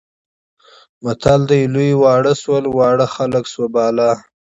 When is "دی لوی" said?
1.49-1.91